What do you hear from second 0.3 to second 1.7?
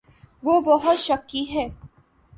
وہ بہت شکی ہے۔